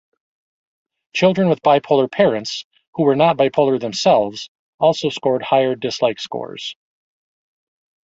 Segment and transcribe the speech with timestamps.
[1.13, 2.65] Children with bipolar parents
[2.95, 6.75] who were not bipolar themselves also scored higher dislike scores.